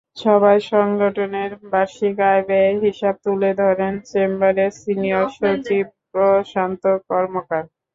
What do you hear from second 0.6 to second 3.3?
সংগঠনের বার্ষিক আয়-ব্যয়ের হিসাব